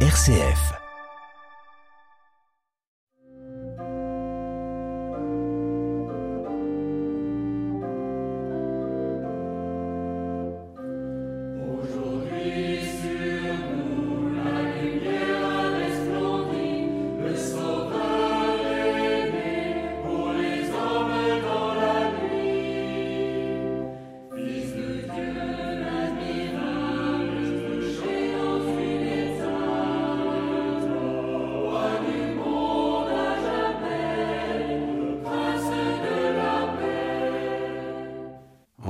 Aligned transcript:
RCF. 0.00 0.85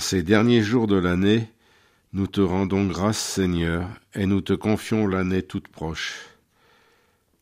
Ces 0.00 0.22
derniers 0.22 0.62
jours 0.62 0.86
de 0.86 0.96
l'année, 0.96 1.48
nous 2.12 2.26
te 2.26 2.40
rendons 2.40 2.86
grâce, 2.86 3.18
Seigneur, 3.18 3.88
et 4.14 4.26
nous 4.26 4.40
te 4.40 4.52
confions 4.52 5.06
l'année 5.06 5.42
toute 5.42 5.68
proche. 5.68 6.26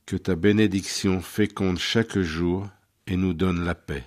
Que 0.07 0.17
ta 0.17 0.35
bénédiction 0.35 1.21
féconde 1.21 1.79
chaque 1.79 2.19
jour 2.19 2.67
et 3.07 3.17
nous 3.17 3.33
donne 3.33 3.65
la 3.65 3.75
paix. 3.75 4.05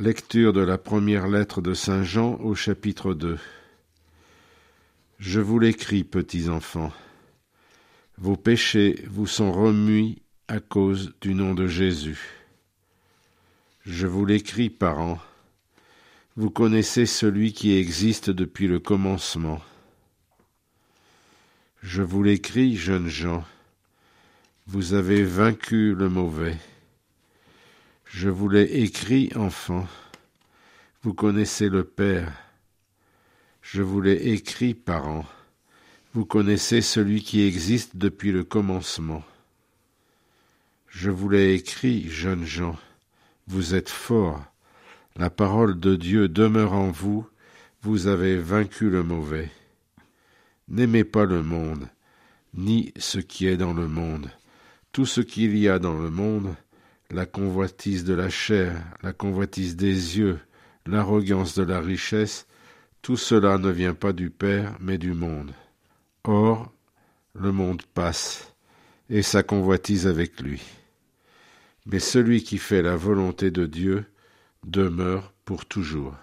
Lecture 0.00 0.54
de 0.54 0.62
la 0.62 0.78
première 0.78 1.28
lettre 1.28 1.60
de 1.60 1.74
Saint 1.74 2.04
Jean 2.04 2.36
au 2.40 2.54
chapitre 2.54 3.12
2 3.12 3.38
Je 5.18 5.40
vous 5.40 5.58
l'écris, 5.58 6.04
petits 6.04 6.48
enfants. 6.48 6.90
Vos 8.16 8.34
péchés 8.34 9.04
vous 9.10 9.26
sont 9.26 9.52
remués 9.52 10.22
à 10.48 10.58
cause 10.58 11.12
du 11.20 11.34
nom 11.34 11.52
de 11.52 11.66
Jésus. 11.66 12.18
Je 13.84 14.06
vous 14.06 14.24
l'écris, 14.24 14.70
parents. 14.70 15.18
Vous 16.34 16.48
connaissez 16.48 17.04
celui 17.04 17.52
qui 17.52 17.76
existe 17.76 18.30
depuis 18.30 18.68
le 18.68 18.78
commencement. 18.78 19.60
Je 21.82 22.00
vous 22.00 22.22
l'écris, 22.22 22.74
jeunes 22.74 23.08
gens. 23.08 23.44
Vous 24.66 24.94
avez 24.94 25.22
vaincu 25.24 25.94
le 25.94 26.08
mauvais. 26.08 26.56
Je 28.12 28.28
vous 28.28 28.48
l'ai 28.48 28.82
écrit, 28.82 29.30
enfant. 29.36 29.86
Vous 31.04 31.14
connaissez 31.14 31.68
le 31.68 31.84
Père. 31.84 32.32
Je 33.62 33.82
vous 33.82 34.00
l'ai 34.00 34.32
écrit, 34.32 34.74
parents. 34.74 35.26
Vous 36.12 36.24
connaissez 36.24 36.80
celui 36.80 37.22
qui 37.22 37.42
existe 37.42 37.96
depuis 37.96 38.32
le 38.32 38.42
commencement. 38.42 39.22
Je 40.88 41.08
vous 41.08 41.28
l'ai 41.28 41.54
écrit, 41.54 42.10
jeunes 42.10 42.44
gens. 42.44 42.76
Vous 43.46 43.76
êtes 43.76 43.88
forts. 43.88 44.44
La 45.14 45.30
parole 45.30 45.78
de 45.78 45.94
Dieu 45.94 46.28
demeure 46.28 46.72
en 46.72 46.90
vous. 46.90 47.24
Vous 47.82 48.08
avez 48.08 48.36
vaincu 48.36 48.90
le 48.90 49.04
mauvais. 49.04 49.52
N'aimez 50.68 51.04
pas 51.04 51.26
le 51.26 51.44
monde, 51.44 51.88
ni 52.54 52.92
ce 52.96 53.20
qui 53.20 53.46
est 53.46 53.56
dans 53.56 53.72
le 53.72 53.86
monde. 53.86 54.32
Tout 54.90 55.06
ce 55.06 55.20
qu'il 55.20 55.56
y 55.56 55.68
a 55.68 55.78
dans 55.78 55.96
le 55.96 56.10
monde, 56.10 56.56
la 57.10 57.26
convoitise 57.26 58.04
de 58.04 58.14
la 58.14 58.30
chair, 58.30 58.72
la 59.02 59.12
convoitise 59.12 59.76
des 59.76 60.18
yeux, 60.18 60.38
l'arrogance 60.86 61.54
de 61.54 61.62
la 61.62 61.80
richesse, 61.80 62.46
tout 63.02 63.16
cela 63.16 63.58
ne 63.58 63.70
vient 63.70 63.94
pas 63.94 64.12
du 64.12 64.30
Père, 64.30 64.76
mais 64.80 64.98
du 64.98 65.12
monde. 65.12 65.52
Or, 66.24 66.72
le 67.34 67.50
monde 67.52 67.82
passe, 67.94 68.54
et 69.08 69.22
sa 69.22 69.42
convoitise 69.42 70.06
avec 70.06 70.40
lui. 70.40 70.62
Mais 71.86 71.98
celui 71.98 72.42
qui 72.42 72.58
fait 72.58 72.82
la 72.82 72.96
volonté 72.96 73.50
de 73.50 73.66
Dieu 73.66 74.04
demeure 74.64 75.32
pour 75.44 75.66
toujours. 75.66 76.14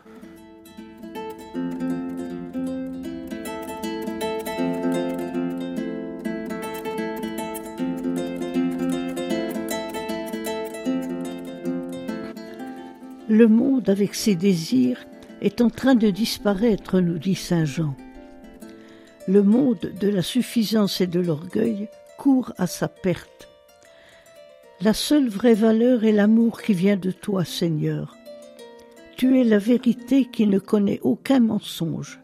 Le 13.38 13.48
monde, 13.48 13.88
avec 13.88 14.16
ses 14.16 14.34
désirs, 14.34 15.06
est 15.42 15.62
en 15.62 15.70
train 15.70 15.94
de 15.94 16.10
disparaître, 16.10 17.00
nous 17.02 17.20
dit 17.20 17.36
Saint 17.36 17.66
Jean. 17.66 17.96
Le 19.28 19.44
monde 19.44 19.92
de 20.02 20.08
la 20.08 20.24
suffisance 20.24 21.02
et 21.02 21.06
de 21.06 21.20
l'orgueil 21.20 21.88
court 22.18 22.52
à 22.58 22.66
sa 22.66 22.88
perte. 22.88 23.48
La 24.82 24.96
seule 24.96 25.30
vraie 25.30 25.54
valeur 25.54 26.04
est 26.04 26.14
l'amour 26.14 26.64
qui 26.64 26.74
vient 26.74 26.98
de 26.98 27.12
toi, 27.12 27.46
Seigneur. 27.46 28.18
Tu 29.18 29.40
es 29.40 29.44
la 29.44 29.60
vérité 29.60 30.26
qui 30.26 30.48
ne 30.48 30.58
connaît 30.58 31.00
aucun 31.04 31.40
mensonge. 31.40 32.20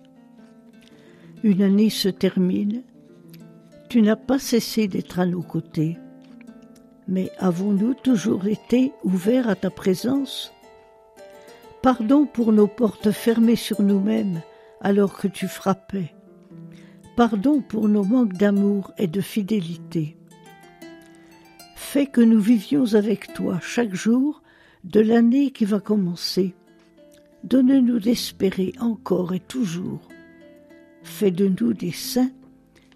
Une 1.44 1.62
année 1.62 1.92
se 1.92 2.10
termine. 2.10 2.82
Tu 3.88 4.02
n'as 4.02 4.16
pas 4.16 4.40
cessé 4.40 4.88
d'être 4.88 5.20
à 5.20 5.28
nos 5.28 5.44
côtés. 5.44 5.96
Mais 7.08 7.30
avons-nous 7.38 7.94
toujours 7.94 8.48
été 8.48 8.92
ouverts 9.04 9.48
à 9.48 9.56
ta 9.56 9.70
présence? 9.70 10.52
Pardon 11.84 12.26
pour 12.26 12.54
nos 12.54 12.68
portes 12.68 13.12
fermées 13.12 13.58
sur 13.58 13.82
nous-mêmes 13.82 14.42
alors 14.80 15.18
que 15.18 15.28
tu 15.28 15.50
frappais. 15.50 16.16
Pardon 17.18 17.60
pour 17.60 17.90
nos 17.90 18.06
manques 18.06 18.38
d'amour 18.38 18.94
et 18.98 19.08
de 19.08 19.20
fidélité. 19.20 20.16
Fais 21.76 22.06
que 22.06 22.22
nous 22.22 22.40
vivions 22.40 22.94
avec 22.94 23.34
toi 23.34 23.60
chaque 23.62 23.94
jour 23.94 24.42
de 24.86 25.02
l'année 25.02 25.52
qui 25.52 25.66
va 25.66 25.82
commencer. 25.82 26.56
Donne-nous 27.44 28.00
d'espérer 28.00 28.72
encore 28.80 29.34
et 29.34 29.42
toujours. 29.42 30.08
Fais 31.02 31.32
de 31.32 31.50
nous 31.60 31.74
des 31.74 31.92
saints, 31.92 32.32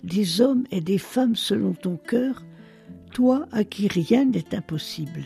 des 0.06 0.40
hommes 0.40 0.64
et 0.72 0.80
des 0.80 0.98
femmes 0.98 1.36
selon 1.36 1.74
ton 1.74 1.98
cœur, 1.98 2.46
toi 3.12 3.48
à 3.52 3.66
qui 3.66 3.90
rien 3.90 4.24
n'est 4.24 4.56
impossible. 4.56 5.26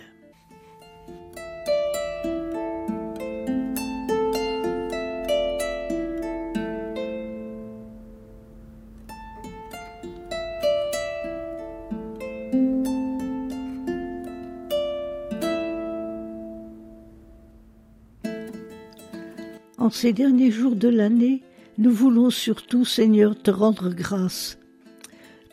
Ces 19.94 20.14
derniers 20.14 20.52
jours 20.52 20.76
de 20.76 20.88
l'année, 20.88 21.44
nous 21.78 21.92
voulons 21.92 22.30
surtout, 22.30 22.86
Seigneur, 22.86 23.42
te 23.42 23.52
rendre 23.52 23.94
grâce. 23.94 24.58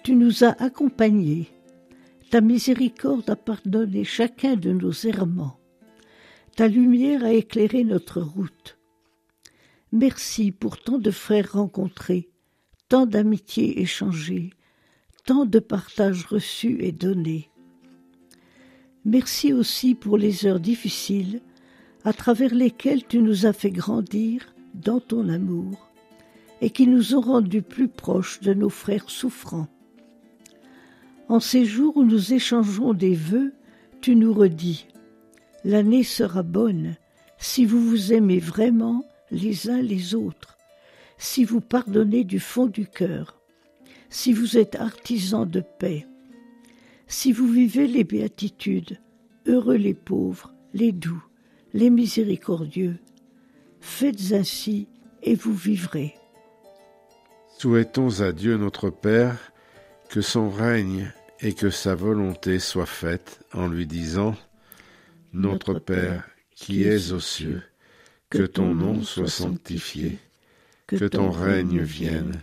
Tu 0.04 0.14
nous 0.14 0.44
as 0.44 0.60
accompagnés. 0.62 1.48
Ta 2.30 2.40
miséricorde 2.40 3.28
a 3.30 3.36
pardonné 3.36 4.04
chacun 4.04 4.56
de 4.56 4.72
nos 4.72 4.92
errements. 4.92 5.58
Ta 6.56 6.68
lumière 6.68 7.24
a 7.24 7.32
éclairé 7.32 7.84
notre 7.84 8.20
route. 8.20 8.78
Merci 9.92 10.52
pour 10.52 10.78
tant 10.78 10.98
de 10.98 11.10
frères 11.10 11.52
rencontrés, 11.52 12.28
tant 12.88 13.06
d'amitiés 13.06 13.80
échangées, 13.80 14.50
tant 15.24 15.46
de 15.46 15.58
partages 15.58 16.26
reçus 16.26 16.78
et 16.80 16.92
donnés. 16.92 17.50
Merci 19.04 19.52
aussi 19.52 19.94
pour 19.94 20.18
les 20.18 20.44
heures 20.44 20.60
difficiles 20.60 21.40
à 22.08 22.14
travers 22.14 22.54
lesquels 22.54 23.04
tu 23.06 23.18
nous 23.18 23.44
as 23.44 23.52
fait 23.52 23.70
grandir 23.70 24.54
dans 24.72 24.98
ton 24.98 25.28
amour 25.28 25.90
et 26.62 26.70
qui 26.70 26.86
nous 26.86 27.14
ont 27.14 27.20
rendus 27.20 27.60
plus 27.60 27.88
proches 27.88 28.40
de 28.40 28.54
nos 28.54 28.70
frères 28.70 29.10
souffrants. 29.10 29.68
En 31.28 31.38
ces 31.38 31.66
jours 31.66 31.98
où 31.98 32.04
nous 32.04 32.32
échangeons 32.32 32.94
des 32.94 33.14
vœux, 33.14 33.52
tu 34.00 34.16
nous 34.16 34.32
redis 34.32 34.86
L'année 35.64 36.02
sera 36.02 36.42
bonne 36.42 36.96
si 37.36 37.66
vous 37.66 37.86
vous 37.86 38.14
aimez 38.14 38.38
vraiment 38.38 39.04
les 39.30 39.68
uns 39.68 39.82
les 39.82 40.14
autres, 40.14 40.56
si 41.18 41.44
vous 41.44 41.60
pardonnez 41.60 42.24
du 42.24 42.40
fond 42.40 42.68
du 42.68 42.86
cœur, 42.86 43.38
si 44.08 44.32
vous 44.32 44.56
êtes 44.56 44.76
artisans 44.76 45.46
de 45.46 45.62
paix, 45.78 46.06
si 47.06 47.32
vous 47.32 47.48
vivez 47.48 47.86
les 47.86 48.04
béatitudes, 48.04 48.98
Heureux 49.44 49.76
les 49.76 49.94
pauvres, 49.94 50.54
les 50.72 50.92
doux, 50.92 51.27
les 51.72 51.90
miséricordieux. 51.90 52.96
Faites 53.80 54.32
ainsi 54.32 54.88
et 55.22 55.34
vous 55.34 55.54
vivrez. 55.54 56.14
Souhaitons 57.58 58.20
à 58.20 58.32
Dieu 58.32 58.56
notre 58.56 58.90
Père 58.90 59.52
que 60.08 60.20
son 60.20 60.50
règne 60.50 61.12
et 61.40 61.52
que 61.52 61.70
sa 61.70 61.94
volonté 61.94 62.58
soient 62.58 62.86
faites 62.86 63.44
en 63.52 63.68
lui 63.68 63.86
disant 63.86 64.36
Notre 65.32 65.74
Père 65.74 66.28
qui 66.54 66.82
es 66.82 67.12
aux 67.12 67.20
cieux, 67.20 67.62
que 68.30 68.42
ton 68.42 68.74
nom 68.74 69.02
soit 69.02 69.28
sanctifié, 69.28 70.18
que 70.86 71.04
ton 71.04 71.30
règne 71.30 71.80
vienne, 71.80 72.42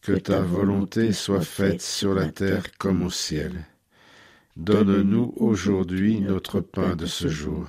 que 0.00 0.12
ta 0.12 0.40
volonté 0.40 1.12
soit 1.12 1.42
faite 1.42 1.82
sur 1.82 2.14
la 2.14 2.30
terre 2.30 2.64
comme 2.78 3.02
au 3.02 3.10
ciel. 3.10 3.66
Donne-nous 4.56 5.32
aujourd'hui 5.36 6.20
notre 6.20 6.60
pain 6.60 6.96
de 6.96 7.06
ce 7.06 7.28
jour. 7.28 7.68